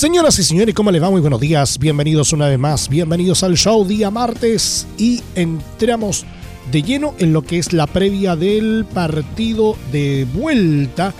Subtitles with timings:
[0.00, 1.10] Señoras y señores, ¿cómo les va?
[1.10, 4.86] Muy buenos días, bienvenidos una vez más, bienvenidos al show día martes.
[4.96, 6.24] Y entramos
[6.72, 11.12] de lleno en lo que es la previa del partido de vuelta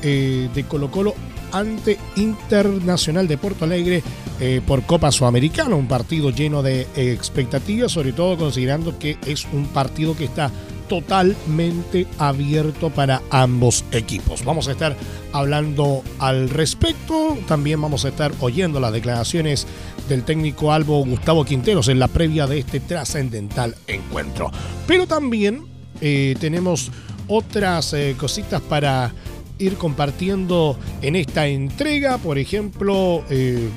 [0.00, 1.14] eh, de Colo Colo
[1.52, 4.02] ante Internacional de Porto Alegre
[4.40, 9.66] eh, por Copa Sudamericana, un partido lleno de expectativas, sobre todo considerando que es un
[9.66, 10.50] partido que está
[10.92, 14.44] totalmente abierto para ambos equipos.
[14.44, 14.94] Vamos a estar
[15.32, 19.66] hablando al respecto, también vamos a estar oyendo las declaraciones
[20.06, 24.50] del técnico Albo Gustavo Quinteros en la previa de este trascendental encuentro.
[24.86, 25.64] Pero también
[26.02, 26.90] eh, tenemos
[27.26, 29.14] otras eh, cositas para
[29.58, 33.70] ir compartiendo en esta entrega, por ejemplo, eh,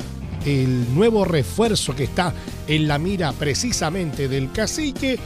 [0.45, 2.33] el nuevo refuerzo que está
[2.67, 5.17] en la mira precisamente del cacique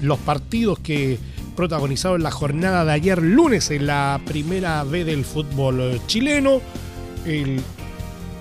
[0.00, 1.18] los partidos que
[1.56, 6.60] protagonizaron la jornada de ayer lunes en la primera B del fútbol chileno.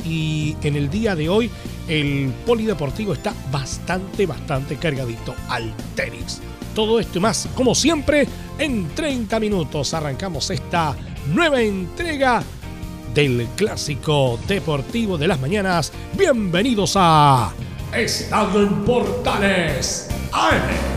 [0.05, 1.49] y en el día de hoy
[1.87, 6.41] el polideportivo está bastante, bastante cargadito al tenis.
[6.75, 10.95] Todo esto y más, como siempre, en 30 minutos arrancamos esta
[11.27, 12.43] nueva entrega
[13.13, 15.91] del clásico deportivo de las mañanas.
[16.17, 17.53] Bienvenidos a
[17.93, 20.92] Estadio en Portales AM.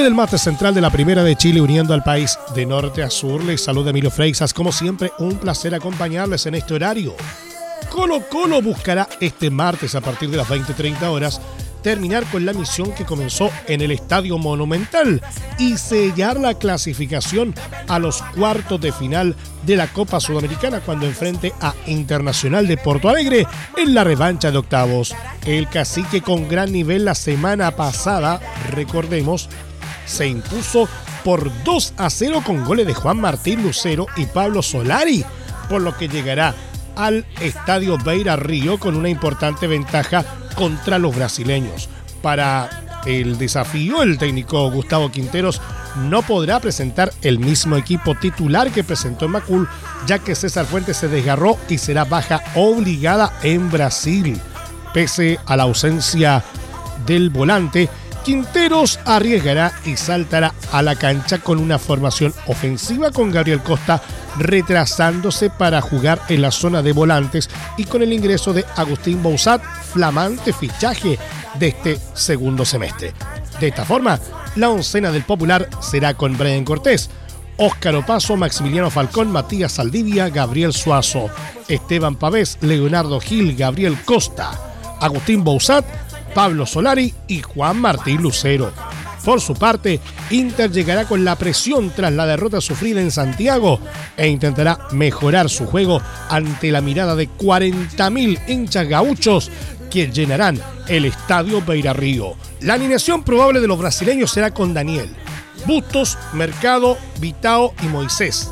[0.00, 3.10] Desde el mate central de la Primera de Chile, uniendo al país de norte a
[3.10, 4.54] sur, les saluda Emilio Freixas.
[4.54, 7.14] Como siempre, un placer acompañarles en este horario.
[7.90, 11.38] Colo Colo buscará este martes a partir de las 20:30 horas
[11.82, 15.20] terminar con la misión que comenzó en el Estadio Monumental
[15.58, 17.54] y sellar la clasificación
[17.86, 19.36] a los cuartos de final
[19.66, 23.46] de la Copa Sudamericana cuando enfrente a Internacional de Porto Alegre
[23.76, 25.14] en la revancha de octavos.
[25.44, 28.40] El cacique con gran nivel la semana pasada,
[28.70, 29.50] recordemos,
[30.10, 30.88] se impuso
[31.24, 35.24] por 2 a 0 con goles de Juan Martín Lucero y Pablo Solari,
[35.68, 36.54] por lo que llegará
[36.96, 40.24] al Estadio Beira Río con una importante ventaja
[40.56, 41.88] contra los brasileños.
[42.22, 45.60] Para el desafío, el técnico Gustavo Quinteros
[46.08, 49.68] no podrá presentar el mismo equipo titular que presentó en Macul,
[50.06, 54.40] ya que César Fuentes se desgarró y será baja obligada en Brasil.
[54.92, 56.44] Pese a la ausencia
[57.06, 57.88] del volante,
[58.24, 64.02] Quinteros arriesgará y saltará a la cancha con una formación ofensiva con Gabriel Costa
[64.38, 69.62] retrasándose para jugar en la zona de volantes y con el ingreso de Agustín Bouzat,
[69.92, 71.18] flamante fichaje
[71.58, 73.12] de este segundo semestre.
[73.58, 74.18] De esta forma,
[74.56, 77.10] la oncena del Popular será con Brian Cortés,
[77.56, 81.28] Óscar Opaso, Maximiliano Falcón, Matías Saldivia, Gabriel Suazo,
[81.68, 84.52] Esteban Pavés, Leonardo Gil, Gabriel Costa,
[85.00, 85.84] Agustín Bouzat,
[86.34, 88.72] Pablo Solari y Juan Martín Lucero.
[89.24, 93.78] Por su parte, Inter llegará con la presión tras la derrota sufrida en Santiago
[94.16, 99.50] e intentará mejorar su juego ante la mirada de 40.000 hinchas gauchos
[99.90, 100.58] que llenarán
[100.88, 102.34] el estadio Beira Río.
[102.60, 105.14] La alineación probable de los brasileños será con Daniel,
[105.66, 108.50] Bustos, Mercado, Vitao y Moisés.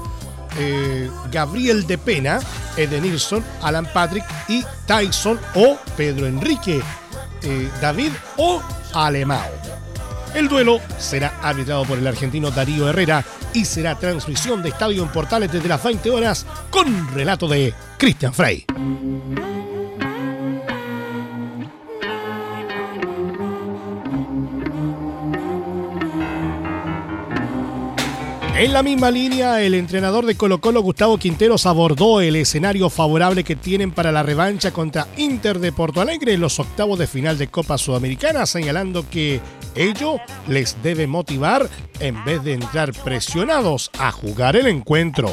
[0.59, 2.41] Eh, Gabriel de Pena,
[2.77, 6.83] Edenilson, Alan Patrick y Tyson o Pedro Enrique
[7.43, 8.63] eh, David o
[8.95, 9.51] Alemao.
[10.35, 15.09] El duelo será arbitrado por el argentino Darío Herrera y será transmisión de Estadio en
[15.09, 18.67] Portales desde las 20 horas con relato de Christian Frey.
[28.59, 33.45] En la misma línea, el entrenador de Colo Colo, Gustavo Quinteros, abordó el escenario favorable
[33.45, 37.39] que tienen para la revancha contra Inter de Porto Alegre en los octavos de final
[37.39, 39.41] de Copa Sudamericana, señalando que
[39.77, 40.17] ello
[40.49, 41.71] les debe motivar
[42.01, 45.31] en vez de entrar presionados a jugar el encuentro.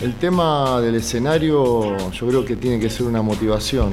[0.00, 3.92] El tema del escenario yo creo que tiene que ser una motivación,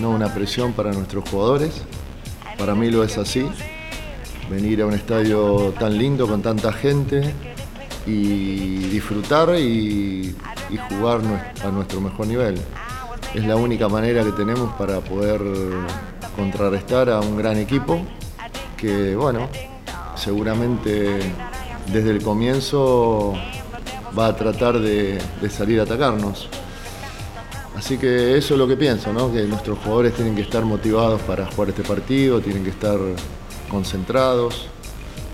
[0.00, 1.82] no una presión para nuestros jugadores.
[2.56, 3.44] Para mí lo es así.
[4.48, 7.34] Venir a un estadio tan lindo con tanta gente,
[8.06, 10.34] y disfrutar y,
[10.88, 11.20] jugar
[11.62, 12.58] a nuestro mejor nivel.
[13.34, 15.40] es la única manera que tenemos para poder
[16.34, 18.00] contrarrestar a un gran equipo
[18.76, 19.48] que, bueno,
[20.16, 21.18] seguramente
[21.92, 23.34] desde el comienzo
[24.18, 25.20] va a tratar de,
[25.50, 26.48] salir a atacarnos.
[27.76, 29.32] Así que eso es lo que pienso, ¿no?
[29.32, 32.98] que nuestros jugadores tienen que estar motivados para jugar este partido, tienen que estar
[33.70, 34.68] concentrados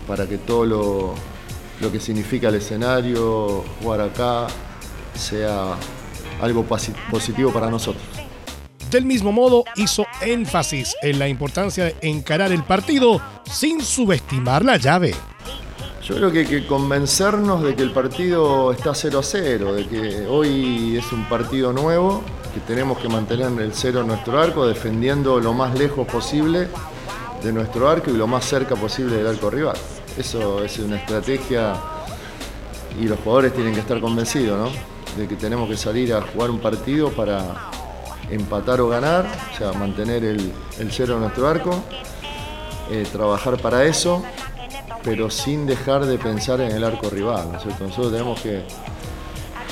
[0.06, 1.14] para que todo lo,
[1.80, 4.46] lo que significa el escenario, jugar acá,
[5.14, 5.74] sea
[6.40, 8.02] algo positivo para nosotros.
[8.90, 14.78] Del mismo modo, hizo énfasis en la importancia de encarar el partido sin subestimar la
[14.78, 15.14] llave.
[16.02, 19.86] Yo creo que hay que convencernos de que el partido está 0 a 0, de
[19.86, 22.22] que hoy es un partido nuevo,
[22.54, 26.68] que tenemos que mantener el cero en nuestro arco, defendiendo lo más lejos posible
[27.42, 29.76] de nuestro arco y lo más cerca posible del arco rival.
[30.16, 31.74] Eso es una estrategia
[33.00, 35.20] y los jugadores tienen que estar convencidos, ¿no?
[35.20, 37.70] De que tenemos que salir a jugar un partido para
[38.30, 40.52] empatar o ganar, o sea, mantener el,
[40.90, 41.82] cero en nuestro arco,
[42.90, 44.22] eh, trabajar para eso,
[45.02, 47.64] pero sin dejar de pensar en el arco rival, ¿no?
[47.80, 48.62] Nosotros tenemos que,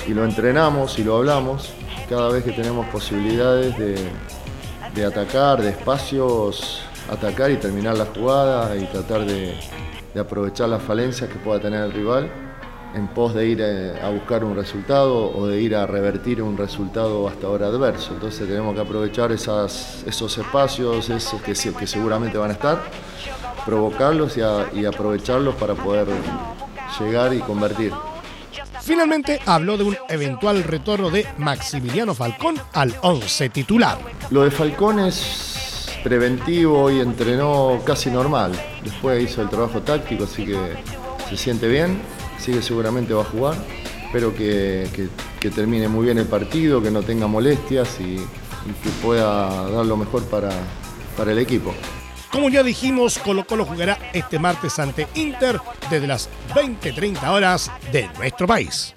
[0.06, 1.72] y lo entrenamos y lo hablamos,
[2.08, 3.96] cada vez que tenemos posibilidades de,
[4.94, 9.58] de atacar, de espacios, atacar y terminar la jugada y tratar de,
[10.16, 12.30] de aprovechar las falencias que pueda tener el rival
[12.94, 16.56] en pos de ir eh, a buscar un resultado o de ir a revertir un
[16.56, 18.14] resultado hasta ahora adverso.
[18.14, 22.80] Entonces tenemos que aprovechar esas, esos espacios esos que, que seguramente van a estar,
[23.66, 26.06] provocarlos y, y aprovecharlos para poder
[26.98, 27.92] llegar y convertir.
[28.80, 33.98] Finalmente habló de un eventual retorno de Maximiliano Falcón al 11 titular.
[34.30, 35.55] Lo de Falcón es
[36.06, 38.52] preventivo y entrenó casi normal.
[38.84, 40.56] Después hizo el trabajo táctico, así que
[41.28, 42.00] se siente bien,
[42.38, 43.56] sigue seguramente va a jugar.
[44.04, 44.88] Espero que,
[45.52, 50.22] termine muy bien el partido, que no tenga molestias y, que pueda dar lo mejor
[50.26, 50.50] para,
[51.16, 51.74] para el equipo.
[52.30, 55.60] Como ya dijimos, Colo Colo jugará este martes ante Inter
[55.90, 58.94] desde las 20-30 horas de nuestro país.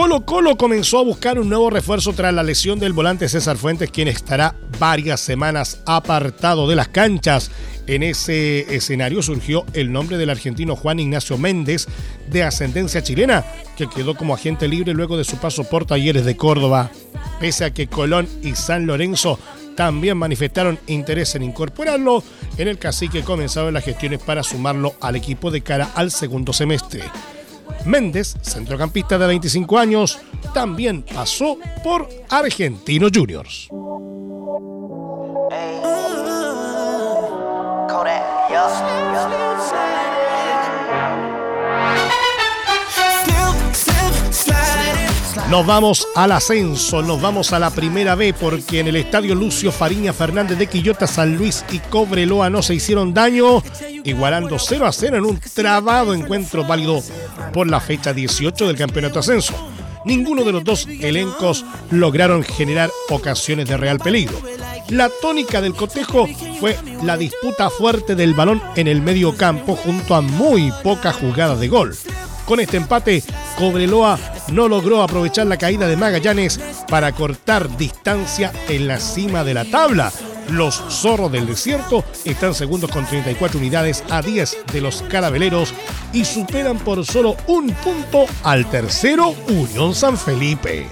[0.00, 3.90] Colo Colo comenzó a buscar un nuevo refuerzo tras la lesión del volante César Fuentes,
[3.90, 7.50] quien estará varias semanas apartado de las canchas.
[7.86, 11.86] En ese escenario surgió el nombre del argentino Juan Ignacio Méndez,
[12.30, 13.44] de ascendencia chilena,
[13.76, 16.90] que quedó como agente libre luego de su paso por Talleres de Córdoba.
[17.38, 19.38] Pese a que Colón y San Lorenzo
[19.76, 22.24] también manifestaron interés en incorporarlo,
[22.56, 27.02] en el cacique comenzaron las gestiones para sumarlo al equipo de cara al segundo semestre.
[27.84, 30.18] Méndez, centrocampista de 25 años,
[30.54, 33.68] también pasó por Argentinos Juniors.
[45.48, 49.72] Nos vamos al ascenso, nos vamos a la primera B porque en el estadio Lucio
[49.72, 53.62] Fariña Fernández de Quillota, San Luis y Cobreloa no se hicieron daño,
[54.04, 57.02] igualando 0 a 0 en un trabado encuentro válido
[57.52, 59.54] por la fecha 18 del campeonato ascenso.
[60.04, 64.40] Ninguno de los dos elencos lograron generar ocasiones de real peligro.
[64.88, 66.26] La tónica del cotejo
[66.58, 71.60] fue la disputa fuerte del balón en el medio campo junto a muy pocas jugadas
[71.60, 71.96] de gol.
[72.46, 73.22] Con este empate,
[73.56, 74.18] Cobreloa
[74.50, 79.64] no logró aprovechar la caída de Magallanes para cortar distancia en la cima de la
[79.64, 80.12] tabla.
[80.50, 85.72] Los zorros del desierto están segundos con 34 unidades a 10 de los carabeleros
[86.12, 90.88] y superan por solo un punto al tercero Unión San Felipe.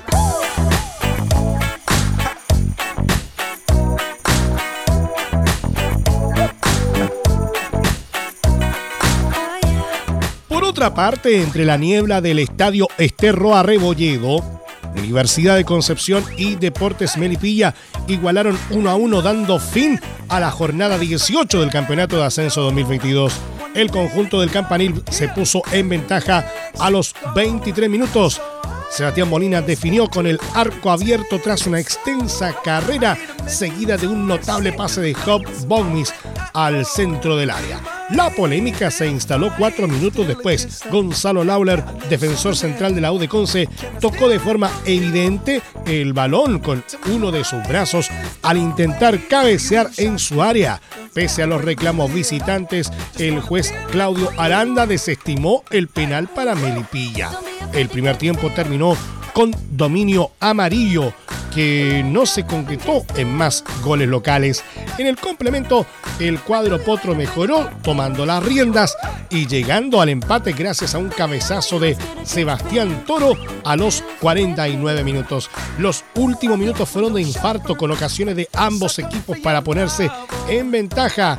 [10.78, 14.62] Otra parte, entre la niebla del estadio Esterro Arrebolledo,
[14.96, 17.74] Universidad de Concepción y Deportes Melipilla
[18.06, 23.34] igualaron 1 a 1 dando fin a la jornada 18 del Campeonato de Ascenso 2022.
[23.74, 28.40] El conjunto del Campanil se puso en ventaja a los 23 minutos.
[28.88, 33.18] Sebastián Molina definió con el arco abierto tras una extensa carrera
[33.48, 36.14] seguida de un notable pase de Job Bogmis
[36.54, 37.97] al centro del área.
[38.10, 40.80] La polémica se instaló cuatro minutos después.
[40.90, 43.68] Gonzalo Lauler, defensor central de la U de Conce,
[44.00, 48.08] tocó de forma evidente el balón con uno de sus brazos
[48.42, 50.80] al intentar cabecear en su área.
[51.12, 57.30] Pese a los reclamos visitantes, el juez Claudio Aranda desestimó el penal para Melipilla.
[57.74, 58.96] El primer tiempo terminó
[59.34, 61.12] con dominio amarillo
[61.54, 64.64] que no se concretó en más goles locales.
[64.98, 65.86] En el complemento,
[66.18, 68.96] el cuadro potro mejoró tomando las riendas
[69.30, 75.50] y llegando al empate gracias a un cabezazo de Sebastián Toro a los 49 minutos.
[75.78, 80.10] Los últimos minutos fueron de infarto con ocasiones de ambos equipos para ponerse
[80.48, 81.38] en ventaja.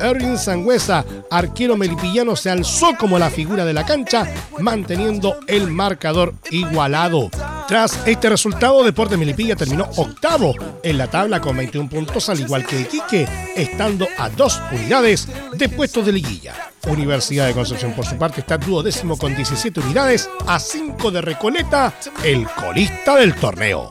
[0.00, 4.26] Erwin Sangüesa, arquero melipillano, se alzó como la figura de la cancha,
[4.58, 7.30] manteniendo el marcador igualado.
[7.68, 12.64] Tras este resultado, Deporte Melipilla terminó octavo en la tabla con 21 puntos, al igual
[12.64, 16.54] que Iquique, estando a dos unidades de puestos de liguilla.
[16.86, 21.92] Universidad de Concepción, por su parte, está duodécimo con 17 unidades, a 5 de Recoleta,
[22.24, 23.90] el colista del torneo.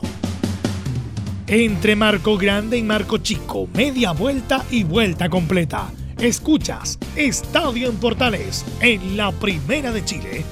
[1.46, 5.88] Entre Marco Grande y Marco Chico, media vuelta y vuelta completa.
[6.18, 10.44] Escuchas Estadio en Portales en la Primera de Chile,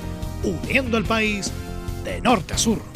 [0.45, 1.51] uniendo al país
[2.05, 2.96] de norte a sur.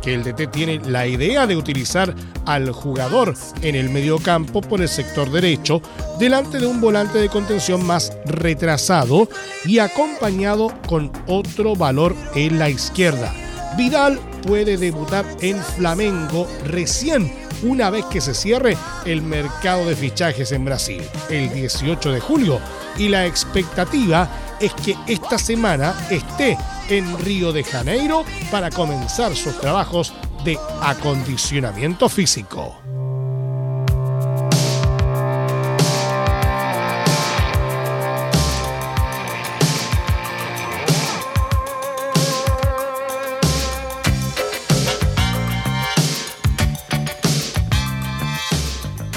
[0.04, 4.88] que el DT tiene la idea de utilizar al jugador en el mediocampo por el
[4.88, 5.80] sector derecho,
[6.18, 9.28] delante de un volante de contención más retrasado
[9.64, 13.32] y acompañado con otro valor en la izquierda.
[13.78, 17.32] Vidal puede debutar en Flamengo recién
[17.62, 22.61] una vez que se cierre el mercado de fichajes en Brasil, el 18 de julio,
[22.99, 24.28] y la expectativa
[24.61, 30.12] es que esta semana esté en Río de Janeiro para comenzar sus trabajos
[30.44, 32.76] de acondicionamiento físico.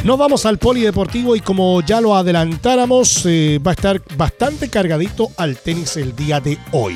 [0.07, 5.31] Nos vamos al polideportivo y como ya lo adelantáramos, eh, va a estar bastante cargadito
[5.35, 6.95] al tenis el día de hoy.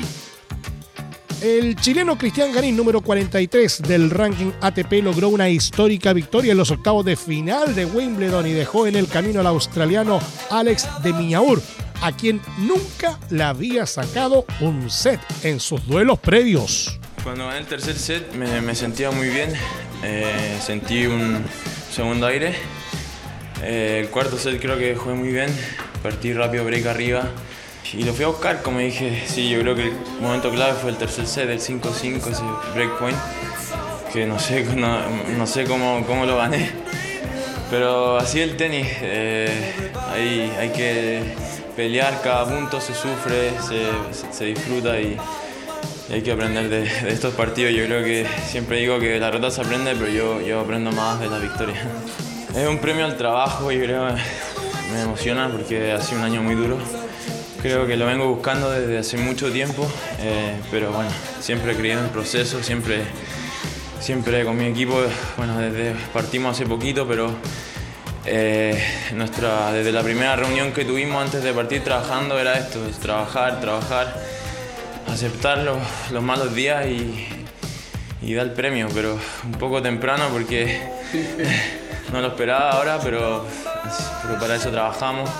[1.42, 6.70] El chileno Cristian Garín, número 43 del ranking ATP, logró una histórica victoria en los
[6.70, 10.20] octavos de final de Wimbledon y dejó en el camino al australiano
[10.50, 11.60] Alex de Miñaur,
[12.00, 17.00] a quien nunca le había sacado un set en sus duelos previos.
[17.24, 19.52] Cuando gané el tercer set me, sentía muy bien,
[20.04, 21.42] eh, sentí un
[21.90, 22.54] segundo aire.
[23.64, 25.50] Eh, el cuarto set creo que jugué muy bien,
[26.04, 27.32] partí rápido, break arriba
[27.94, 30.90] y lo fui a buscar, como dije, sí, yo creo que el momento clave fue
[30.90, 32.42] el tercer set, el 5-5, ese
[32.74, 33.18] breakpoint,
[34.12, 34.64] que no sé,
[35.36, 36.70] no, sé cómo, cómo, lo gané.
[37.70, 39.74] Pero así el tenis, eh,
[40.10, 41.22] hay, hay, que
[41.76, 43.88] pelear, cada punto se sufre, se,
[44.30, 45.16] se disfruta y,
[46.10, 47.72] hay que aprender de, estos partidos.
[47.72, 51.20] Yo creo que siempre digo que la rota se aprende, pero yo, yo aprendo más
[51.20, 51.76] de la victoria.
[52.54, 54.08] Es un premio al trabajo y creo
[54.92, 56.76] me emociona porque ha sido un año muy duro.
[57.62, 59.88] Creo que lo vengo buscando desde hace mucho tiempo,
[60.18, 63.04] eh, pero bueno, siempre creído en el proceso, siempre,
[64.00, 65.00] siempre con mi equipo,
[65.36, 67.30] bueno, desde partimos hace poquito, pero
[68.24, 68.82] eh,
[69.14, 74.12] nuestra, desde la primera reunión que tuvimos antes de partir trabajando era esto, trabajar, trabajar,
[75.06, 75.78] aceptar los,
[76.10, 77.28] los malos días y,
[78.22, 80.82] y, dar el premio, pero un poco temprano porque
[82.12, 83.46] no lo esperaba ahora, pero,
[84.24, 85.30] pero para eso trabajamos.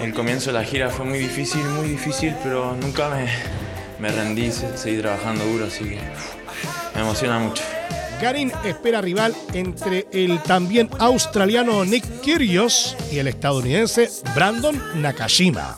[0.00, 3.28] El comienzo de la gira fue muy difícil, muy difícil, pero nunca me,
[3.98, 5.98] me rendí, seguí trabajando duro, así que
[6.94, 7.62] me emociona mucho.
[8.20, 15.76] Garin espera rival entre el también australiano Nick Kyrgios y el estadounidense Brandon Nakashima.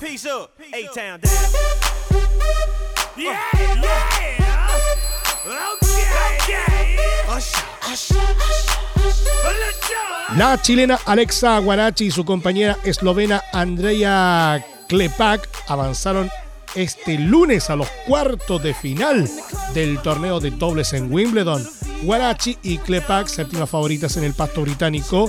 [10.39, 16.31] La chilena Alexa Guarachi y su compañera eslovena Andrea Klepak avanzaron
[16.77, 19.29] este lunes a los cuartos de final
[19.75, 21.69] del torneo de dobles en Wimbledon.
[22.03, 25.29] Guarachi y Klepak, séptimas favoritas en el pasto británico,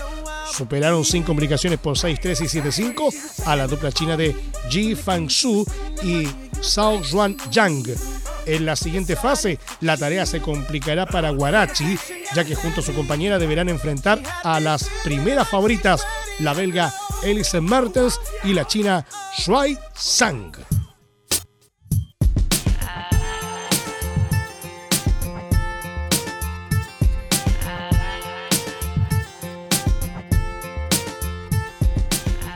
[0.54, 4.36] superaron sin complicaciones por 6-3 y 7-5 a la dupla china de
[4.70, 5.66] Ji Fangsu
[6.04, 6.28] y
[6.62, 7.96] Zhao Xuan Yang.
[8.50, 12.00] En la siguiente fase, la tarea se complicará para Guarachi,
[12.34, 16.04] ya que junto a su compañera deberán enfrentar a las primeras favoritas,
[16.40, 16.92] la belga
[17.22, 19.06] Elise Mertens y la china
[19.38, 20.79] Shuai Zhang.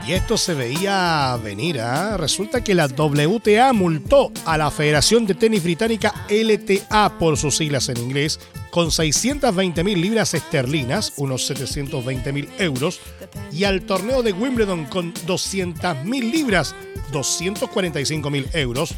[0.05, 1.79] Y esto se veía venir.
[1.79, 2.17] ¿ah?
[2.17, 7.88] Resulta que la WTA multó a la Federación de Tenis Británica LTA por sus siglas
[7.88, 13.00] en inglés con 620 mil libras esterlinas, unos 720 mil euros,
[13.51, 16.75] y al torneo de Wimbledon con 200 mil libras,
[17.12, 18.95] 245 mil euros,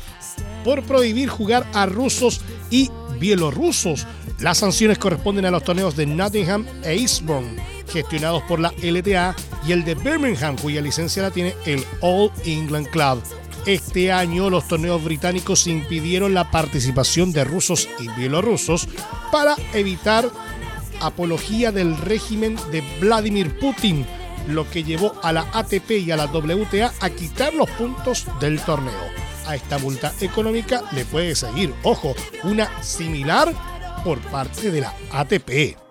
[0.64, 4.08] por prohibir jugar a rusos y bielorrusos.
[4.40, 9.34] Las sanciones corresponden a los torneos de Nottingham e Eastbourne gestionados por la LTA,
[9.66, 13.24] y el de Birmingham, cuya licencia la tiene el All England Club.
[13.66, 18.88] Este año los torneos británicos impidieron la participación de rusos y bielorrusos
[19.32, 20.30] para evitar
[21.00, 24.06] apología del régimen de Vladimir Putin,
[24.50, 28.60] lo que llevó a la ATP y a la WTA a quitar los puntos del
[28.60, 28.94] torneo.
[29.48, 33.54] A esta multa económica le puede seguir, ojo, una similar
[34.04, 35.85] por parte de la ATP.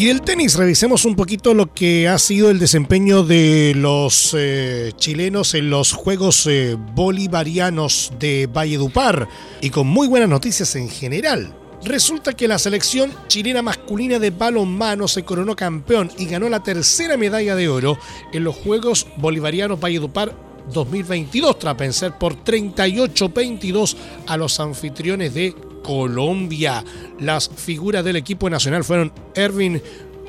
[0.00, 4.92] Y del tenis, revisemos un poquito lo que ha sido el desempeño de los eh,
[4.96, 9.28] chilenos en los Juegos eh, Bolivarianos de Valledupar
[9.60, 11.54] y con muy buenas noticias en general.
[11.84, 17.18] Resulta que la selección chilena masculina de balonmano se coronó campeón y ganó la tercera
[17.18, 17.98] medalla de oro
[18.32, 20.34] en los Juegos Bolivarianos Valledupar
[20.72, 23.96] 2022 tras vencer por 38-22
[24.26, 26.84] a los anfitriones de Colombia.
[27.18, 29.80] Las figuras del equipo nacional fueron Erwin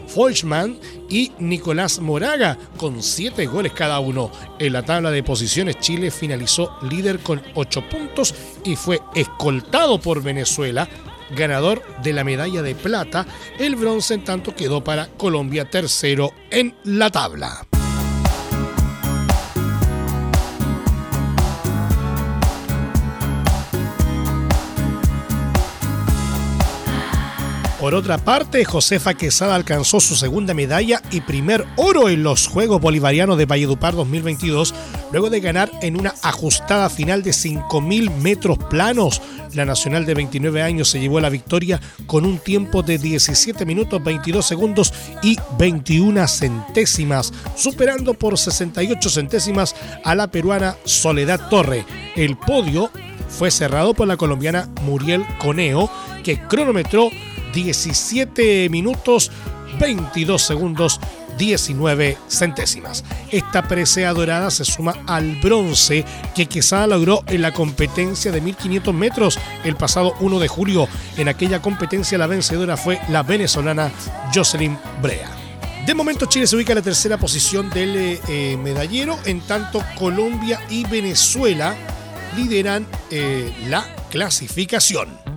[0.08, 0.78] Folchman
[1.10, 4.32] y Nicolás Moraga, con 7 goles cada uno.
[4.60, 10.22] En la tabla de posiciones, Chile finalizó líder con 8 puntos y fue escoltado por
[10.22, 10.88] Venezuela,
[11.36, 13.26] ganador de la medalla de plata.
[13.58, 17.71] El bronce, en tanto, quedó para Colombia tercero en la tabla.
[27.82, 32.80] Por otra parte, Josefa Quesada alcanzó su segunda medalla y primer oro en los Juegos
[32.80, 34.76] Bolivarianos de Valledupar 2022,
[35.12, 39.20] luego de ganar en una ajustada final de 5.000 metros planos.
[39.56, 44.04] La nacional de 29 años se llevó la victoria con un tiempo de 17 minutos
[44.04, 51.84] 22 segundos y 21 centésimas, superando por 68 centésimas a la peruana Soledad Torre.
[52.16, 52.92] El podio
[53.28, 55.90] fue cerrado por la colombiana Muriel Coneo,
[56.24, 57.10] que cronometró
[57.54, 59.32] 17 minutos
[59.80, 61.00] 22 segundos
[61.38, 63.04] 19 centésimas.
[63.32, 68.94] Esta presea dorada se suma al bronce que Quesada logró en la competencia de 1500
[68.94, 70.88] metros el pasado 1 de julio.
[71.18, 73.92] En aquella competencia la vencedora fue la venezolana
[74.34, 75.30] Jocelyn Brea.
[75.86, 80.62] De momento Chile se ubica en la tercera posición del eh, medallero, en tanto Colombia
[80.70, 81.76] y Venezuela
[82.38, 85.31] lideran eh, la clasificación.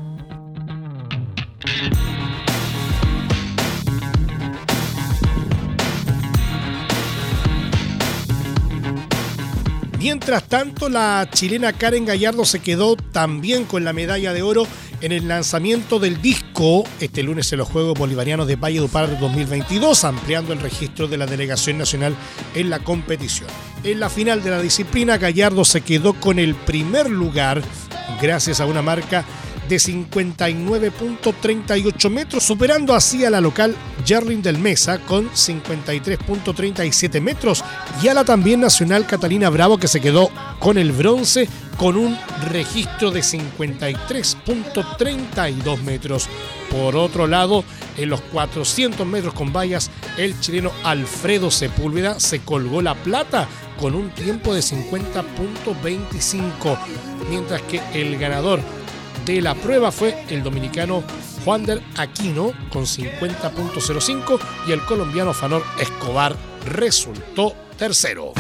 [10.04, 14.66] Mientras tanto, la chilena Karen Gallardo se quedó también con la medalla de oro
[15.00, 20.04] en el lanzamiento del disco este lunes en los Juegos Bolivarianos de Valle Par 2022,
[20.04, 22.14] ampliando el registro de la delegación nacional
[22.54, 23.48] en la competición.
[23.82, 27.62] En la final de la disciplina, Gallardo se quedó con el primer lugar
[28.20, 29.24] gracias a una marca
[29.68, 33.74] de 59.38 metros, superando así a la local
[34.04, 37.64] Jerlin del Mesa con 53.37 metros
[38.02, 42.16] y a la también nacional Catalina Bravo que se quedó con el bronce con un
[42.50, 46.28] registro de 53.32 metros.
[46.70, 47.64] Por otro lado,
[47.96, 53.46] En los 400 metros con vallas, el chileno Alfredo Sepúlveda se colgó la plata
[53.78, 56.76] con un tiempo de 50.25,
[57.30, 58.58] mientras que el ganador
[59.24, 61.02] de la prueba fue el dominicano
[61.44, 68.32] Juander Aquino con 50.05 y el colombiano Fanor Escobar resultó tercero.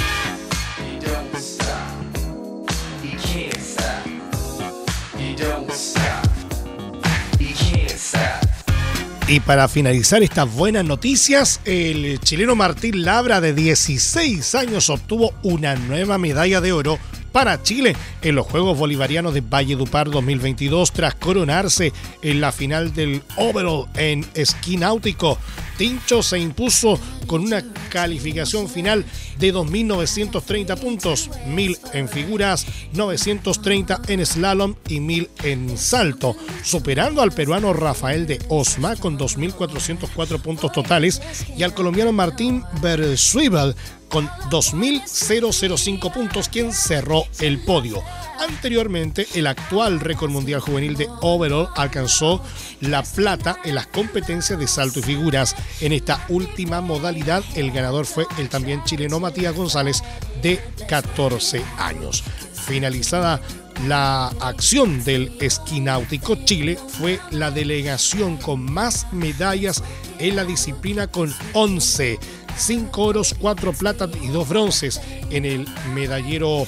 [9.26, 15.76] Y para finalizar estas buenas noticias, el chileno Martín Labra de 16 años obtuvo una
[15.76, 16.98] nueva medalla de oro
[17.34, 21.92] para Chile en los Juegos Bolivarianos de Valle Dupar 2022 tras coronarse
[22.22, 25.36] en la final del Overall en esquí náutico.
[25.76, 29.04] Tincho se impuso con una calificación final
[29.38, 37.32] de 2.930 puntos, 1.000 en figuras, 930 en slalom y 1.000 en salto, superando al
[37.32, 41.20] peruano Rafael de Osma con 2.404 puntos totales
[41.56, 43.74] y al colombiano Martín Bersuibel
[44.08, 48.00] con 2.005 puntos, quien cerró el podio.
[48.38, 52.40] Anteriormente, el actual récord mundial juvenil de overall alcanzó
[52.80, 55.56] la plata en las competencias de salto y figuras.
[55.80, 57.13] En esta última modalidad,
[57.54, 60.02] el ganador fue el también chileno Matías González,
[60.42, 62.24] de 14 años.
[62.66, 63.40] Finalizada
[63.86, 69.82] la acción del esquí náutico, Chile fue la delegación con más medallas
[70.18, 72.18] en la disciplina con 11,
[72.56, 75.00] 5 oros, 4 platas y 2 bronces
[75.30, 76.66] en el medallero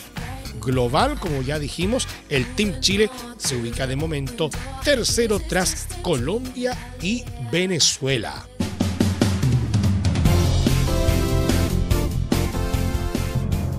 [0.60, 4.50] global, como ya dijimos, el Team Chile se ubica de momento
[4.84, 8.46] tercero tras Colombia y Venezuela.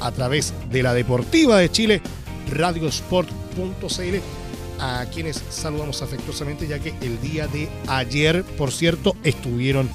[0.00, 2.02] a través de la Deportiva de Chile,
[2.50, 4.16] radiosport.cl,
[4.78, 9.90] a quienes saludamos afectuosamente ya que el día de ayer, por cierto, estuvieron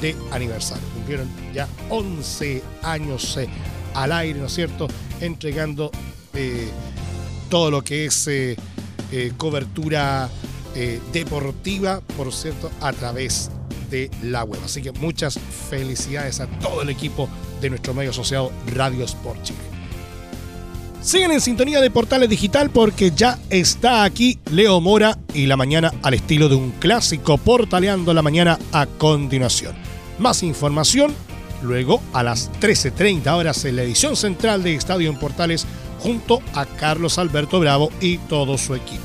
[0.00, 0.84] de aniversario.
[0.94, 3.48] Cumplieron ya 11 años eh,
[3.94, 4.88] al aire, ¿no es cierto?
[5.20, 5.90] Entregando
[7.48, 8.56] todo lo que es eh,
[9.12, 10.28] eh, cobertura
[10.74, 13.50] eh, deportiva, por cierto, a través
[13.90, 14.60] de la web.
[14.64, 15.38] Así que muchas
[15.70, 17.28] felicidades a todo el equipo
[17.60, 19.58] de nuestro medio asociado Radio Sport Chile.
[21.06, 25.92] Siguen en sintonía de Portales Digital porque ya está aquí Leo Mora y la mañana
[26.02, 29.76] al estilo de un clásico portaleando la mañana a continuación.
[30.18, 31.14] Más información
[31.62, 35.64] luego a las 13.30 horas en la edición central de Estadio en Portales
[36.00, 39.04] junto a Carlos Alberto Bravo y todo su equipo.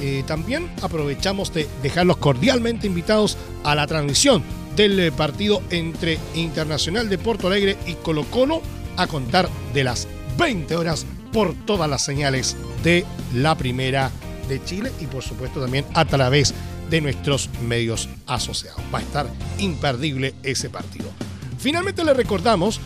[0.00, 4.42] Eh, también aprovechamos de dejarlos cordialmente invitados a la transmisión
[4.76, 8.62] del partido entre Internacional de Porto Alegre y Colo Colo
[8.96, 10.08] a contar de las
[10.38, 13.04] 20 horas por todas las señales de
[13.34, 14.10] la Primera
[14.48, 16.54] de Chile y por supuesto también a través
[16.90, 18.80] de nuestros medios asociados.
[18.94, 19.26] Va a estar
[19.58, 21.06] imperdible ese partido.
[21.58, 22.80] Finalmente le recordamos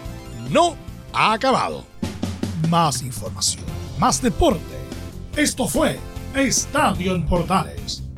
[0.51, 0.77] no
[1.13, 1.85] ha acabado.
[2.71, 3.65] Más información,
[3.99, 4.63] más deporte.
[5.37, 5.99] Esto fue
[6.35, 8.04] Estadio en Portales,